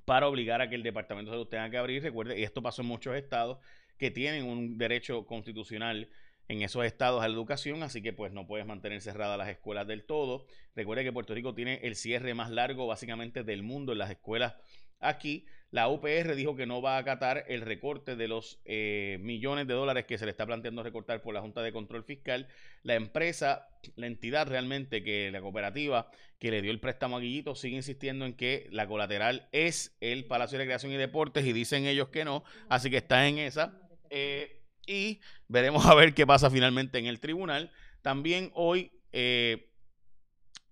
para 0.05 0.26
obligar 0.26 0.61
a 0.61 0.69
que 0.69 0.75
el 0.75 0.83
Departamento 0.83 1.31
de 1.31 1.37
Salud 1.37 1.47
tenga 1.47 1.71
que 1.71 1.76
abrir. 1.76 2.02
Recuerde, 2.02 2.40
y 2.40 2.43
esto 2.43 2.61
pasó 2.61 2.83
en 2.83 2.88
muchos 2.88 3.14
estados 3.14 3.59
que 3.97 4.11
tienen 4.11 4.47
un 4.47 4.78
derecho 4.78 5.25
constitucional 5.26 6.11
en 6.49 6.62
esos 6.62 6.85
estados 6.85 7.23
a 7.23 7.28
la 7.28 7.35
educación, 7.35 7.85
así 7.85 8.02
que 8.02 8.12
pues 8.12 8.33
no 8.33 8.49
puedes 8.49 8.66
mantener 8.66 9.00
cerradas 9.00 9.38
las 9.38 9.49
escuelas 9.49 9.87
del 9.87 10.05
todo. 10.05 10.49
Recuerde 10.75 11.05
que 11.05 11.12
Puerto 11.12 11.35
Rico 11.35 11.55
tiene 11.55 11.78
el 11.85 11.95
cierre 11.95 12.35
más 12.35 12.50
largo 12.50 12.88
básicamente 12.88 13.45
del 13.45 13.62
mundo 13.62 13.93
en 13.93 13.99
las 13.99 14.11
escuelas 14.11 14.57
aquí. 14.99 15.47
La 15.76 15.88
UPR 15.88 16.35
dijo 16.35 16.56
que 16.56 16.64
no 16.64 16.80
va 16.80 16.97
a 16.97 17.00
acatar 17.00 17.45
el 17.49 17.61
recorte 17.61 18.16
de 18.16 18.28
los 18.28 18.59
eh, 18.64 19.18
millones 19.21 19.66
de 19.66 19.75
dólares 19.75 20.06
que 20.06 20.16
se 20.16 20.25
le 20.25 20.30
está 20.30 20.47
planteando 20.47 20.83
recortar 20.83 21.21
por 21.21 21.35
la 21.35 21.42
Junta 21.42 21.61
de 21.61 21.71
Control 21.71 22.02
Fiscal. 22.02 22.49
La 22.83 22.95
empresa, 22.95 23.68
la 23.95 24.06
entidad 24.06 24.49
realmente 24.49 25.04
que 25.04 25.30
la 25.30 25.42
cooperativa 25.42 26.11
que 26.38 26.50
le 26.50 26.62
dio 26.62 26.71
el 26.71 26.80
préstamo 26.80 27.18
a 27.18 27.21
Guillito 27.21 27.54
sigue 27.54 27.76
insistiendo 27.76 28.25
en 28.25 28.33
que 28.33 28.68
la 28.71 28.88
colateral 28.88 29.50
es 29.52 29.95
el 30.00 30.25
Palacio 30.25 30.56
de 30.56 30.64
Recreación 30.64 30.92
y 30.92 30.97
Deportes 30.97 31.45
y 31.45 31.52
dicen 31.52 31.85
ellos 31.85 32.09
que 32.09 32.25
no, 32.25 32.42
así 32.71 32.88
que 32.88 32.97
está 32.97 33.28
en 33.28 33.37
esa. 33.37 33.78
Eh, 34.09 34.62
y 34.87 35.21
veremos 35.47 35.85
a 35.85 35.95
ver 35.95 36.14
qué 36.14 36.26
pasa 36.26 36.49
finalmente 36.49 36.99
en 36.99 37.04
el 37.04 37.21
tribunal. 37.21 37.71
También 38.00 38.50
hoy 38.54 38.92
eh, 39.12 39.68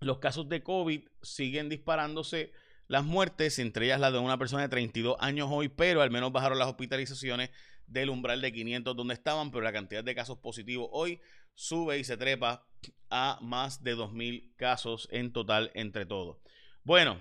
los 0.00 0.16
casos 0.16 0.48
de 0.48 0.62
COVID 0.62 1.02
siguen 1.20 1.68
disparándose 1.68 2.52
las 2.94 3.04
muertes, 3.04 3.58
entre 3.58 3.86
ellas 3.86 3.98
la 3.98 4.12
de 4.12 4.18
una 4.18 4.38
persona 4.38 4.62
de 4.62 4.68
32 4.68 5.16
años 5.18 5.48
hoy, 5.50 5.68
pero 5.68 6.00
al 6.00 6.12
menos 6.12 6.30
bajaron 6.30 6.58
las 6.58 6.68
hospitalizaciones 6.68 7.50
del 7.88 8.08
umbral 8.08 8.40
de 8.40 8.52
500 8.52 8.96
donde 8.96 9.14
estaban, 9.14 9.50
pero 9.50 9.62
la 9.62 9.72
cantidad 9.72 10.04
de 10.04 10.14
casos 10.14 10.38
positivos 10.38 10.88
hoy 10.92 11.20
sube 11.54 11.98
y 11.98 12.04
se 12.04 12.16
trepa 12.16 12.66
a 13.10 13.38
más 13.42 13.82
de 13.82 13.96
2.000 13.96 14.54
casos 14.54 15.08
en 15.10 15.32
total 15.32 15.72
entre 15.74 16.06
todos. 16.06 16.38
Bueno, 16.84 17.18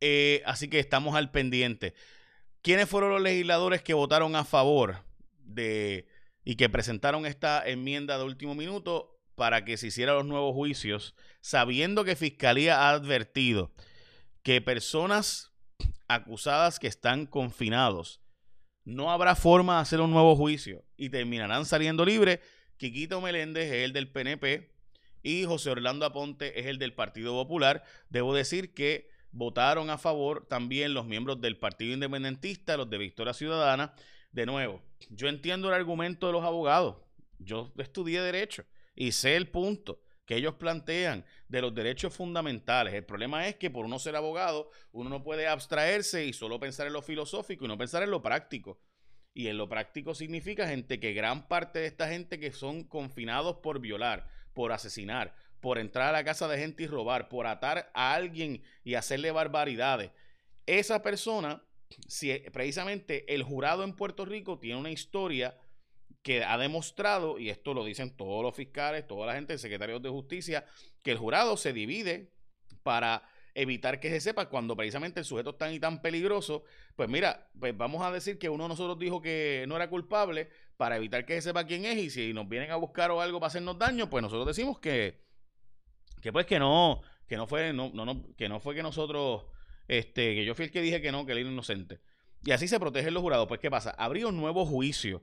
eh, 0.00 0.40
así 0.46 0.68
que 0.68 0.78
estamos 0.78 1.16
al 1.16 1.32
pendiente. 1.32 1.94
¿Quiénes 2.62 2.88
fueron 2.88 3.10
los 3.10 3.22
legisladores 3.22 3.82
que 3.82 3.94
votaron 3.94 4.36
a 4.36 4.44
favor 4.44 5.04
de 5.40 6.06
y 6.44 6.54
que 6.54 6.68
presentaron 6.68 7.26
esta 7.26 7.68
enmienda 7.68 8.18
de 8.18 8.24
último 8.24 8.54
minuto 8.54 9.20
para 9.34 9.64
que 9.64 9.76
se 9.76 9.88
hicieran 9.88 10.14
los 10.14 10.26
nuevos 10.26 10.54
juicios, 10.54 11.16
sabiendo 11.40 12.04
que 12.04 12.14
Fiscalía 12.14 12.82
ha 12.82 12.90
advertido 12.90 13.71
que 14.42 14.60
personas 14.60 15.52
acusadas 16.08 16.78
que 16.78 16.88
están 16.88 17.26
confinados 17.26 18.20
no 18.84 19.12
habrá 19.12 19.36
forma 19.36 19.76
de 19.76 19.82
hacer 19.82 20.00
un 20.00 20.10
nuevo 20.10 20.34
juicio 20.36 20.84
y 20.96 21.10
terminarán 21.10 21.64
saliendo 21.64 22.04
libres. 22.04 22.40
Quiquito 22.76 23.20
Meléndez 23.20 23.70
es 23.72 23.84
el 23.84 23.92
del 23.92 24.10
PNP 24.10 24.72
y 25.22 25.44
José 25.44 25.70
Orlando 25.70 26.04
Aponte 26.04 26.58
es 26.58 26.66
el 26.66 26.78
del 26.78 26.94
Partido 26.94 27.32
Popular. 27.32 27.84
Debo 28.08 28.34
decir 28.34 28.74
que 28.74 29.08
votaron 29.30 29.88
a 29.90 29.98
favor 29.98 30.46
también 30.48 30.94
los 30.94 31.06
miembros 31.06 31.40
del 31.40 31.58
Partido 31.58 31.94
Independentista, 31.94 32.76
los 32.76 32.90
de 32.90 32.98
Victoria 32.98 33.32
Ciudadana. 33.32 33.94
De 34.32 34.46
nuevo, 34.46 34.82
yo 35.10 35.28
entiendo 35.28 35.68
el 35.68 35.74
argumento 35.74 36.26
de 36.26 36.32
los 36.32 36.44
abogados. 36.44 36.96
Yo 37.38 37.72
estudié 37.78 38.20
derecho 38.20 38.64
y 38.94 39.12
sé 39.12 39.36
el 39.36 39.48
punto 39.48 40.02
que 40.24 40.36
ellos 40.36 40.54
plantean 40.54 41.24
de 41.48 41.60
los 41.60 41.74
derechos 41.74 42.14
fundamentales. 42.14 42.94
El 42.94 43.04
problema 43.04 43.48
es 43.48 43.56
que 43.56 43.70
por 43.70 43.84
uno 43.84 43.98
ser 43.98 44.16
abogado, 44.16 44.70
uno 44.92 45.10
no 45.10 45.22
puede 45.22 45.48
abstraerse 45.48 46.24
y 46.24 46.32
solo 46.32 46.60
pensar 46.60 46.86
en 46.86 46.92
lo 46.92 47.02
filosófico 47.02 47.64
y 47.64 47.68
no 47.68 47.78
pensar 47.78 48.02
en 48.02 48.10
lo 48.10 48.22
práctico. 48.22 48.80
Y 49.34 49.48
en 49.48 49.56
lo 49.56 49.68
práctico 49.68 50.14
significa, 50.14 50.68
gente, 50.68 51.00
que 51.00 51.14
gran 51.14 51.48
parte 51.48 51.78
de 51.78 51.86
esta 51.86 52.08
gente 52.08 52.38
que 52.38 52.52
son 52.52 52.84
confinados 52.84 53.56
por 53.56 53.80
violar, 53.80 54.28
por 54.52 54.72
asesinar, 54.72 55.34
por 55.60 55.78
entrar 55.78 56.08
a 56.08 56.12
la 56.12 56.24
casa 56.24 56.48
de 56.48 56.58
gente 56.58 56.82
y 56.82 56.86
robar, 56.86 57.28
por 57.28 57.46
atar 57.46 57.90
a 57.94 58.14
alguien 58.14 58.62
y 58.84 58.94
hacerle 58.94 59.30
barbaridades, 59.30 60.10
esa 60.66 61.02
persona, 61.02 61.62
si 62.08 62.32
precisamente 62.52 63.32
el 63.34 63.42
jurado 63.42 63.84
en 63.84 63.94
Puerto 63.94 64.24
Rico 64.24 64.58
tiene 64.58 64.78
una 64.78 64.90
historia 64.90 65.56
que 66.22 66.44
ha 66.44 66.56
demostrado, 66.56 67.38
y 67.38 67.50
esto 67.50 67.74
lo 67.74 67.84
dicen 67.84 68.16
todos 68.16 68.42
los 68.42 68.54
fiscales, 68.54 69.06
toda 69.06 69.26
la 69.26 69.34
gente, 69.34 69.58
secretarios 69.58 70.00
de 70.02 70.08
justicia, 70.08 70.64
que 71.02 71.10
el 71.10 71.18
jurado 71.18 71.56
se 71.56 71.72
divide 71.72 72.32
para 72.82 73.28
evitar 73.54 74.00
que 74.00 74.08
se 74.08 74.20
sepa 74.20 74.48
cuando 74.48 74.76
precisamente 74.76 75.20
el 75.20 75.26
sujeto 75.26 75.50
es 75.50 75.58
tan 75.58 75.72
y 75.72 75.80
tan 75.80 76.00
peligroso, 76.00 76.64
pues 76.96 77.08
mira, 77.08 77.50
pues 77.58 77.76
vamos 77.76 78.02
a 78.02 78.10
decir 78.10 78.38
que 78.38 78.48
uno 78.48 78.64
de 78.64 78.68
nosotros 78.68 78.98
dijo 78.98 79.20
que 79.20 79.64
no 79.68 79.76
era 79.76 79.90
culpable 79.90 80.48
para 80.76 80.96
evitar 80.96 81.26
que 81.26 81.34
se 81.34 81.42
sepa 81.42 81.66
quién 81.66 81.84
es 81.84 81.98
y 81.98 82.10
si 82.10 82.32
nos 82.32 82.48
vienen 82.48 82.70
a 82.70 82.76
buscar 82.76 83.10
o 83.10 83.20
algo 83.20 83.40
para 83.40 83.48
hacernos 83.48 83.78
daño, 83.78 84.08
pues 84.08 84.22
nosotros 84.22 84.46
decimos 84.46 84.78
que, 84.78 85.20
que 86.20 86.32
pues 86.32 86.46
que 86.46 86.58
no, 86.58 87.02
que 87.26 87.36
no 87.36 87.46
fue, 87.46 87.72
no, 87.72 87.90
no, 87.92 88.34
que 88.36 88.48
no 88.48 88.60
fue 88.60 88.74
que 88.74 88.82
nosotros, 88.82 89.44
este, 89.88 90.34
que 90.34 90.44
yo 90.44 90.54
fui 90.54 90.66
el 90.66 90.70
que 90.70 90.80
dije 90.80 91.02
que 91.02 91.12
no, 91.12 91.26
que 91.26 91.32
él 91.32 91.38
era 91.38 91.50
inocente. 91.50 92.00
Y 92.44 92.50
así 92.50 92.66
se 92.66 92.80
protegen 92.80 93.14
los 93.14 93.22
jurados. 93.22 93.46
Pues, 93.46 93.60
¿qué 93.60 93.70
pasa? 93.70 93.90
Habría 93.92 94.26
un 94.26 94.36
nuevo 94.36 94.66
juicio 94.66 95.22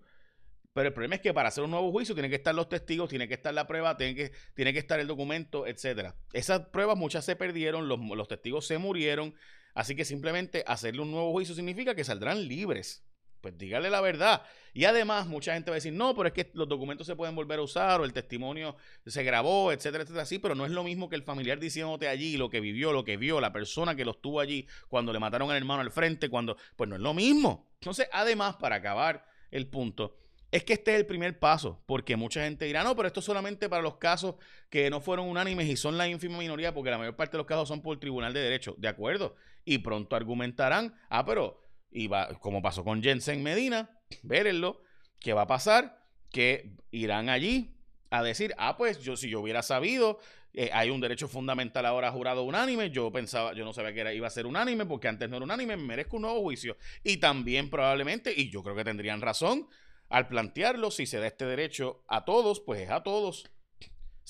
pero 0.73 0.87
el 0.87 0.93
problema 0.93 1.15
es 1.15 1.21
que 1.21 1.33
para 1.33 1.49
hacer 1.49 1.63
un 1.63 1.71
nuevo 1.71 1.91
juicio 1.91 2.13
tienen 2.13 2.29
que 2.29 2.37
estar 2.37 2.53
los 2.53 2.69
testigos, 2.69 3.09
tiene 3.09 3.27
que 3.27 3.33
estar 3.33 3.53
la 3.53 3.67
prueba, 3.67 3.97
tiene 3.97 4.15
que, 4.15 4.31
que 4.55 4.79
estar 4.79 4.99
el 4.99 5.07
documento, 5.07 5.65
etcétera. 5.67 6.15
Esas 6.33 6.67
pruebas 6.67 6.97
muchas 6.97 7.25
se 7.25 7.35
perdieron, 7.35 7.87
los, 7.87 7.99
los 7.99 8.27
testigos 8.27 8.67
se 8.67 8.77
murieron, 8.77 9.33
así 9.73 9.95
que 9.95 10.05
simplemente 10.05 10.63
hacerle 10.67 11.01
un 11.01 11.11
nuevo 11.11 11.31
juicio 11.31 11.55
significa 11.55 11.95
que 11.95 12.03
saldrán 12.03 12.47
libres. 12.47 13.05
Pues 13.41 13.57
dígale 13.57 13.89
la 13.89 14.01
verdad. 14.01 14.43
Y 14.73 14.85
además, 14.85 15.27
mucha 15.27 15.53
gente 15.53 15.71
va 15.71 15.75
a 15.75 15.79
decir, 15.79 15.93
no, 15.93 16.13
pero 16.13 16.27
es 16.27 16.33
que 16.33 16.51
los 16.53 16.67
documentos 16.67 17.07
se 17.07 17.15
pueden 17.15 17.35
volver 17.35 17.59
a 17.59 17.61
usar 17.61 18.01
o 18.01 18.03
el 18.03 18.13
testimonio 18.13 18.75
se 19.05 19.23
grabó, 19.23 19.71
etcétera, 19.71 20.03
etcétera. 20.03 20.25
Sí, 20.25 20.39
pero 20.39 20.55
no 20.55 20.65
es 20.65 20.71
lo 20.71 20.83
mismo 20.83 21.09
que 21.09 21.15
el 21.15 21.23
familiar 21.23 21.59
diciéndote 21.59 22.07
allí 22.07 22.35
lo 22.37 22.49
que 22.49 22.59
vivió, 22.59 22.91
lo 22.91 23.05
que 23.05 23.17
vio, 23.17 23.39
la 23.39 23.53
persona 23.53 23.95
que 23.95 24.05
lo 24.05 24.11
estuvo 24.11 24.39
allí 24.39 24.67
cuando 24.89 25.13
le 25.13 25.19
mataron 25.19 25.49
al 25.49 25.57
hermano 25.57 25.81
al 25.81 25.91
frente, 25.91 26.29
cuando. 26.29 26.57
Pues 26.75 26.89
no 26.89 26.97
es 26.97 27.01
lo 27.01 27.13
mismo. 27.13 27.71
Entonces, 27.75 28.09
además, 28.11 28.57
para 28.57 28.75
acabar 28.75 29.25
el 29.51 29.67
punto, 29.67 30.17
es 30.51 30.63
que 30.63 30.73
este 30.73 30.93
es 30.93 30.99
el 30.99 31.05
primer 31.05 31.37
paso, 31.37 31.81
porque 31.85 32.15
mucha 32.15 32.43
gente 32.43 32.65
dirá, 32.65 32.83
no, 32.83 32.95
pero 32.95 33.07
esto 33.07 33.19
es 33.19 33.25
solamente 33.25 33.69
para 33.69 33.83
los 33.83 33.97
casos 33.97 34.35
que 34.69 34.89
no 34.89 34.99
fueron 34.99 35.27
unánimes 35.27 35.67
y 35.67 35.77
son 35.77 35.97
la 35.97 36.07
ínfima 36.07 36.39
minoría, 36.39 36.73
porque 36.73 36.89
la 36.89 36.97
mayor 36.97 37.15
parte 37.15 37.33
de 37.33 37.39
los 37.39 37.47
casos 37.47 37.67
son 37.67 37.81
por 37.81 37.93
el 37.93 37.99
Tribunal 37.99 38.33
de 38.33 38.41
Derecho, 38.41 38.75
de 38.77 38.87
acuerdo. 38.87 39.35
Y 39.63 39.79
pronto 39.79 40.15
argumentarán, 40.15 40.95
ah, 41.09 41.25
pero, 41.25 41.61
y 41.91 42.07
va, 42.07 42.39
como 42.39 42.61
pasó 42.61 42.83
con 42.83 43.03
Jensen 43.03 43.43
Medina, 43.43 43.89
vérenlo, 44.23 44.81
¿qué 45.19 45.33
va 45.33 45.43
a 45.43 45.47
pasar? 45.47 46.03
Que 46.31 46.75
irán 46.91 47.29
allí 47.29 47.75
a 48.09 48.23
decir, 48.23 48.55
ah, 48.57 48.75
pues 48.75 49.01
yo 49.01 49.15
si 49.15 49.29
yo 49.29 49.41
hubiera 49.41 49.61
sabido, 49.61 50.19
eh, 50.53 50.71
hay 50.73 50.89
un 50.89 50.99
derecho 50.99 51.27
fundamental 51.27 51.85
ahora 51.85 52.11
jurado 52.11 52.41
unánime, 52.41 52.89
yo 52.89 53.11
pensaba, 53.11 53.53
yo 53.53 53.63
no 53.65 53.73
sabía 53.73 53.93
que 53.93 53.99
era, 53.99 54.13
iba 54.13 54.25
a 54.25 54.31
ser 54.31 54.47
unánime, 54.47 54.87
porque 54.87 55.07
antes 55.07 55.29
no 55.29 55.35
era 55.35 55.45
unánime, 55.45 55.77
merezco 55.77 56.15
un 56.15 56.23
nuevo 56.23 56.41
juicio. 56.41 56.75
Y 57.03 57.17
también 57.17 57.69
probablemente, 57.69 58.33
y 58.35 58.49
yo 58.49 58.63
creo 58.63 58.75
que 58.75 58.83
tendrían 58.83 59.21
razón, 59.21 59.67
al 60.09 60.27
plantearlo, 60.27 60.91
si 60.91 61.05
se 61.05 61.19
da 61.19 61.27
este 61.27 61.45
derecho 61.45 62.03
a 62.07 62.25
todos, 62.25 62.59
pues 62.59 62.81
es 62.81 62.89
a 62.89 63.03
todos. 63.03 63.49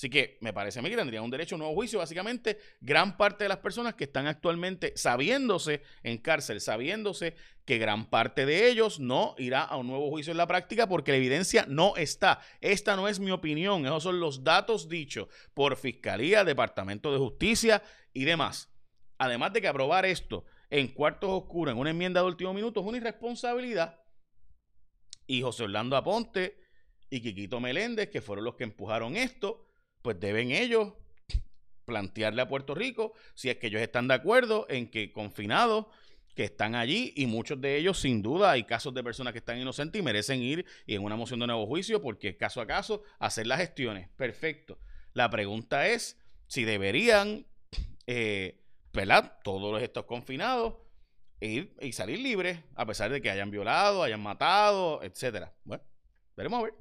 Así 0.00 0.08
que 0.08 0.38
me 0.40 0.54
parece 0.54 0.78
a 0.78 0.82
mí 0.82 0.88
que 0.88 0.96
tendrían 0.96 1.24
un 1.24 1.30
derecho 1.30 1.54
a 1.54 1.56
un 1.56 1.60
nuevo 1.60 1.74
juicio. 1.74 1.98
Básicamente, 1.98 2.58
gran 2.80 3.18
parte 3.18 3.44
de 3.44 3.48
las 3.48 3.58
personas 3.58 3.94
que 3.94 4.04
están 4.04 4.26
actualmente 4.26 4.94
sabiéndose 4.96 5.82
en 6.02 6.16
cárcel, 6.16 6.62
sabiéndose 6.62 7.34
que 7.66 7.76
gran 7.76 8.08
parte 8.08 8.46
de 8.46 8.70
ellos 8.70 8.98
no 8.98 9.34
irá 9.36 9.62
a 9.62 9.76
un 9.76 9.88
nuevo 9.88 10.08
juicio 10.08 10.30
en 10.30 10.38
la 10.38 10.46
práctica 10.46 10.88
porque 10.88 11.10
la 11.12 11.18
evidencia 11.18 11.66
no 11.68 11.96
está. 11.96 12.40
Esta 12.62 12.96
no 12.96 13.08
es 13.08 13.20
mi 13.20 13.30
opinión, 13.30 13.84
esos 13.84 14.02
son 14.02 14.20
los 14.20 14.42
datos 14.42 14.88
dichos 14.88 15.28
por 15.52 15.76
Fiscalía, 15.76 16.44
Departamento 16.44 17.12
de 17.12 17.18
Justicia 17.18 17.82
y 18.14 18.24
demás. 18.24 18.70
Además 19.18 19.52
de 19.52 19.60
que 19.60 19.68
aprobar 19.68 20.06
esto 20.06 20.46
en 20.70 20.88
cuartos 20.88 21.28
oscuros, 21.30 21.72
en 21.72 21.78
una 21.78 21.90
enmienda 21.90 22.22
de 22.22 22.26
último 22.26 22.54
minuto, 22.54 22.80
es 22.80 22.86
una 22.86 22.96
irresponsabilidad 22.96 23.99
y 25.30 25.42
José 25.42 25.62
Orlando 25.62 25.96
Aponte 25.96 26.58
y 27.08 27.20
Quiquito 27.20 27.60
Meléndez, 27.60 28.10
que 28.10 28.20
fueron 28.20 28.44
los 28.44 28.56
que 28.56 28.64
empujaron 28.64 29.16
esto, 29.16 29.64
pues 30.02 30.18
deben 30.18 30.50
ellos 30.50 30.92
plantearle 31.84 32.42
a 32.42 32.48
Puerto 32.48 32.74
Rico 32.74 33.12
si 33.34 33.48
es 33.48 33.56
que 33.58 33.68
ellos 33.68 33.80
están 33.80 34.08
de 34.08 34.14
acuerdo 34.14 34.66
en 34.68 34.90
que 34.90 35.12
confinados 35.12 35.86
que 36.34 36.44
están 36.44 36.74
allí 36.74 37.12
y 37.14 37.26
muchos 37.26 37.60
de 37.60 37.76
ellos 37.76 38.00
sin 38.00 38.22
duda 38.22 38.50
hay 38.50 38.64
casos 38.64 38.92
de 38.92 39.04
personas 39.04 39.32
que 39.32 39.38
están 39.38 39.58
inocentes 39.58 40.00
y 40.00 40.02
merecen 40.02 40.42
ir 40.42 40.66
y 40.84 40.96
en 40.96 41.04
una 41.04 41.14
moción 41.14 41.38
de 41.38 41.46
nuevo 41.46 41.64
juicio 41.64 42.02
porque 42.02 42.36
caso 42.36 42.60
a 42.60 42.66
caso 42.66 43.04
hacer 43.20 43.46
las 43.46 43.60
gestiones. 43.60 44.08
Perfecto. 44.16 44.80
La 45.12 45.30
pregunta 45.30 45.86
es 45.86 46.18
si 46.48 46.64
deberían, 46.64 47.46
eh, 48.08 48.64
¿verdad? 48.92 49.38
Todos 49.44 49.80
estos 49.80 50.06
confinados 50.06 50.74
y 51.40 51.92
salir 51.92 52.18
libres 52.18 52.60
a 52.74 52.86
pesar 52.86 53.10
de 53.10 53.22
que 53.22 53.30
hayan 53.30 53.50
violado, 53.50 54.02
hayan 54.02 54.20
matado, 54.20 55.02
etcétera. 55.02 55.54
Bueno, 55.64 55.82
veremos 56.36 56.60
a 56.60 56.62
ver. 56.64 56.74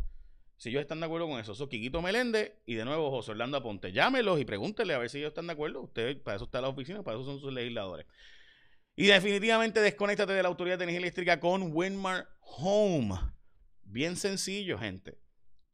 Si 0.57 0.69
ellos 0.69 0.81
están 0.81 0.99
de 0.99 1.05
acuerdo 1.05 1.25
con 1.27 1.39
eso, 1.39 1.53
eso 1.53 1.69
Quiquito 1.69 2.01
Meléndez 2.01 2.51
y 2.65 2.75
de 2.75 2.83
nuevo 2.83 3.09
José 3.11 3.31
Orlando 3.31 3.55
Aponte. 3.55 3.93
Llámelos 3.93 4.41
y 4.41 4.45
pregúntenle 4.45 4.93
a 4.93 4.97
ver 4.97 5.09
si 5.09 5.19
ellos 5.19 5.29
están 5.29 5.47
de 5.47 5.53
acuerdo. 5.53 5.81
Ustedes, 5.83 6.17
para 6.17 6.35
eso 6.35 6.43
está 6.43 6.59
la 6.59 6.67
oficina, 6.67 7.01
para 7.01 7.17
eso 7.17 7.25
son 7.25 7.39
sus 7.39 7.53
legisladores. 7.53 8.05
Y 8.97 9.07
definitivamente 9.07 9.79
desconéctate 9.79 10.33
de 10.33 10.43
la 10.43 10.49
Autoridad 10.49 10.77
de 10.77 10.83
Energía 10.83 10.99
Eléctrica 10.99 11.39
con 11.39 11.73
Winmar 11.73 12.27
Home. 12.41 13.15
Bien 13.83 14.17
sencillo, 14.17 14.77
gente. 14.77 15.17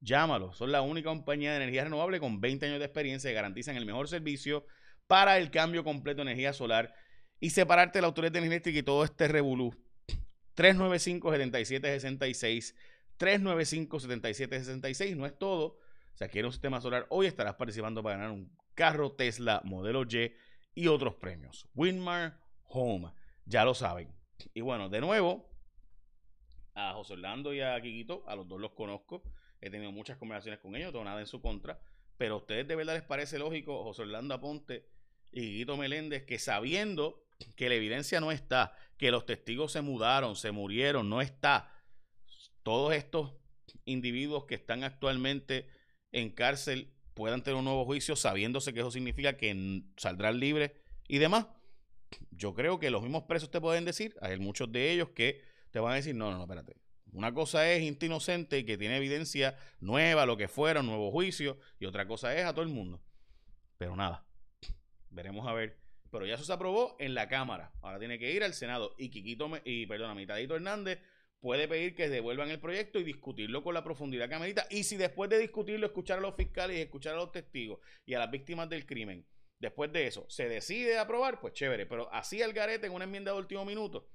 Llámalos. 0.01 0.57
Son 0.57 0.71
la 0.71 0.83
única 0.83 1.09
compañía 1.09 1.49
de 1.49 1.57
energía 1.57 1.85
renovable 1.85 2.19
con 2.19 2.39
20 2.39 2.67
años 2.67 2.77
de 2.77 2.85
experiencia 2.85 3.31
y 3.31 3.33
garantizan 3.33 3.77
el 3.77 3.87
mejor 3.87 4.07
servicio 4.07 4.67
para 5.07 5.39
el 5.39 5.49
cambio 5.49 5.83
completo 5.83 6.17
de 6.17 6.29
energía 6.29 6.53
solar 6.53 6.93
y 7.39 7.49
separarte 7.49 8.01
la 8.01 8.07
Autoridad 8.07 8.31
de 8.31 8.39
Energía 8.39 8.55
Eléctrica 8.55 8.79
y 8.79 8.83
todo 8.83 9.03
este 9.03 9.27
revolú. 9.27 9.75
395-7766. 10.55 12.75
395-7766. 13.19 15.15
No 15.15 15.25
es 15.25 15.37
todo. 15.37 15.77
Si 16.15 16.23
adquieres 16.23 16.47
un 16.47 16.53
sistema 16.53 16.81
solar, 16.81 17.05
hoy 17.09 17.27
estarás 17.27 17.55
participando 17.55 18.01
para 18.01 18.17
ganar 18.17 18.31
un 18.31 18.51
carro 18.73 19.11
Tesla 19.11 19.61
modelo 19.63 20.03
Y 20.03 20.31
y 20.75 20.87
otros 20.87 21.15
premios. 21.15 21.67
Winmar 21.75 22.39
Home. 22.67 23.11
Ya 23.45 23.63
lo 23.63 23.73
saben. 23.73 24.13
Y 24.53 24.61
bueno, 24.61 24.89
de 24.89 25.01
nuevo, 25.01 25.49
a 26.73 26.93
José 26.93 27.13
Orlando 27.13 27.53
y 27.53 27.61
a 27.61 27.79
Quiquito, 27.81 28.23
a 28.27 28.35
los 28.35 28.47
dos 28.47 28.59
los 28.59 28.71
conozco. 28.71 29.23
He 29.61 29.69
tenido 29.69 29.91
muchas 29.91 30.17
conversaciones 30.17 30.59
con 30.59 30.75
ellos, 30.75 30.87
no 30.87 30.91
tengo 30.93 31.05
nada 31.05 31.21
en 31.21 31.27
su 31.27 31.41
contra. 31.41 31.79
Pero 32.17 32.35
a 32.35 32.37
ustedes 32.37 32.67
de 32.67 32.75
verdad 32.75 32.93
les 32.93 33.03
parece 33.03 33.39
lógico, 33.39 33.83
José 33.83 34.03
Orlando 34.03 34.35
Aponte 34.35 34.87
y 35.31 35.41
Quiquito 35.41 35.77
Meléndez, 35.77 36.25
que 36.25 36.39
sabiendo 36.39 37.24
que 37.55 37.69
la 37.69 37.75
evidencia 37.75 38.19
no 38.19 38.31
está, 38.31 38.73
que 38.97 39.11
los 39.11 39.25
testigos 39.25 39.71
se 39.71 39.81
mudaron, 39.81 40.35
se 40.35 40.51
murieron, 40.51 41.09
no 41.09 41.21
está. 41.21 41.71
Todos 42.63 42.93
estos 42.93 43.33
individuos 43.85 44.45
que 44.45 44.55
están 44.55 44.83
actualmente 44.83 45.67
en 46.11 46.29
cárcel 46.29 46.93
puedan 47.13 47.43
tener 47.43 47.57
un 47.57 47.65
nuevo 47.65 47.85
juicio 47.85 48.15
sabiéndose 48.15 48.73
que 48.73 48.81
eso 48.81 48.91
significa 48.91 49.37
que 49.37 49.83
saldrán 49.97 50.39
libres 50.39 50.71
y 51.07 51.17
demás. 51.17 51.47
Yo 52.31 52.53
creo 52.53 52.79
que 52.79 52.89
los 52.89 53.01
mismos 53.01 53.23
presos 53.23 53.51
te 53.51 53.61
pueden 53.61 53.85
decir, 53.85 54.15
hay 54.21 54.37
muchos 54.39 54.71
de 54.71 54.91
ellos 54.91 55.09
que 55.09 55.41
te 55.71 55.79
van 55.79 55.93
a 55.93 55.95
decir, 55.95 56.15
no, 56.15 56.31
no, 56.31 56.37
no, 56.37 56.43
espérate. 56.43 56.77
Una 57.11 57.33
cosa 57.33 57.69
es 57.71 57.81
inocente 57.81 58.59
y 58.59 58.65
que 58.65 58.77
tiene 58.77 58.97
evidencia 58.97 59.57
nueva, 59.79 60.25
lo 60.25 60.35
que 60.35 60.49
fuera, 60.49 60.81
un 60.81 60.87
nuevo 60.87 61.11
juicio, 61.11 61.57
y 61.79 61.85
otra 61.85 62.07
cosa 62.07 62.35
es 62.35 62.45
a 62.45 62.53
todo 62.53 62.63
el 62.63 62.69
mundo. 62.71 63.01
Pero 63.77 63.95
nada, 63.95 64.25
veremos 65.09 65.47
a 65.47 65.53
ver. 65.53 65.84
Pero 66.15 66.27
ya 66.27 66.35
eso 66.35 66.45
se 66.45 66.53
aprobó 66.53 66.95
en 66.97 67.13
la 67.13 67.27
Cámara. 67.27 67.73
Ahora 67.81 67.99
tiene 67.99 68.17
que 68.17 68.31
ir 68.31 68.41
al 68.41 68.53
Senado. 68.53 68.95
Y 68.97 69.09
Quiquito, 69.09 69.51
y 69.65 69.85
perdón, 69.85 70.15
Mitadito 70.15 70.55
Hernández 70.55 71.01
puede 71.41 71.67
pedir 71.67 71.93
que 71.93 72.07
devuelvan 72.07 72.49
el 72.49 72.61
proyecto 72.61 72.99
y 72.99 73.03
discutirlo 73.03 73.61
con 73.63 73.73
la 73.73 73.83
profundidad 73.83 74.29
que 74.29 74.35
amerita. 74.35 74.65
Y 74.69 74.85
si 74.85 74.95
después 74.95 75.29
de 75.29 75.37
discutirlo, 75.39 75.87
escuchar 75.87 76.19
a 76.19 76.21
los 76.21 76.35
fiscales 76.35 76.77
y 76.77 76.81
escuchar 76.81 77.15
a 77.15 77.17
los 77.17 77.33
testigos 77.33 77.79
y 78.05 78.13
a 78.13 78.19
las 78.19 78.31
víctimas 78.31 78.69
del 78.69 78.85
crimen, 78.85 79.27
Después 79.59 79.91
de 79.91 80.07
eso, 80.07 80.25
se 80.29 80.49
decide 80.49 80.97
aprobar, 80.97 81.39
pues 81.39 81.53
chévere. 81.53 81.85
Pero 81.85 82.13
así 82.13 82.41
el 82.41 82.53
garete 82.53 82.87
en 82.87 82.93
una 82.93 83.05
enmienda 83.05 83.31
de 83.31 83.37
último 83.37 83.65
minuto 83.65 84.09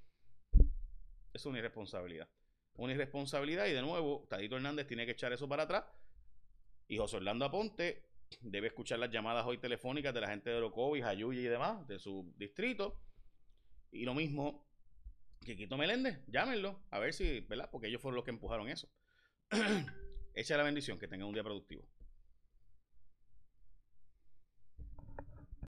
es 1.32 1.44
una 1.44 1.58
irresponsabilidad. 1.58 2.28
Una 2.76 2.92
irresponsabilidad 2.92 3.66
y 3.66 3.72
de 3.72 3.82
nuevo, 3.82 4.26
Tadito 4.28 4.56
Hernández 4.56 4.86
tiene 4.86 5.06
que 5.06 5.12
echar 5.12 5.32
eso 5.32 5.48
para 5.48 5.64
atrás. 5.64 5.84
Y 6.88 6.98
José 6.98 7.16
Orlando 7.16 7.44
Aponte 7.44 8.09
debe 8.40 8.68
escuchar 8.68 8.98
las 8.98 9.10
llamadas 9.10 9.46
hoy 9.46 9.58
telefónicas 9.58 10.14
de 10.14 10.20
la 10.20 10.28
gente 10.28 10.50
de 10.50 10.56
Orocovis, 10.56 11.04
Ayuya 11.04 11.40
y 11.40 11.44
demás, 11.44 11.86
de 11.86 11.98
su 11.98 12.32
distrito. 12.36 13.00
Y 13.90 14.04
lo 14.04 14.14
mismo 14.14 14.66
que 15.44 15.56
Quito 15.56 15.76
Meléndez, 15.76 16.20
llámenlo, 16.26 16.82
a 16.90 16.98
ver 16.98 17.12
si, 17.12 17.40
¿verdad? 17.40 17.68
Porque 17.70 17.88
ellos 17.88 18.00
fueron 18.00 18.16
los 18.16 18.24
que 18.24 18.30
empujaron 18.30 18.68
eso. 18.68 18.88
Echa 20.34 20.56
la 20.56 20.62
bendición, 20.62 20.98
que 20.98 21.08
tengan 21.08 21.28
un 21.28 21.34
día 21.34 21.42
productivo. 21.42 21.88